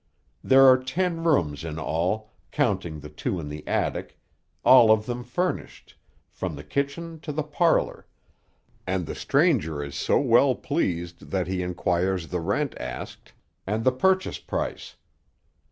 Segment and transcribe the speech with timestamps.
[0.43, 4.17] There are ten rooms in all, counting the two in the attic,
[4.65, 5.95] all of them furnished,
[6.31, 8.07] from the kitchen to the parlor;
[8.87, 13.33] and the stranger is so well pleased that he inquires the rent asked,
[13.67, 14.95] and the purchase price.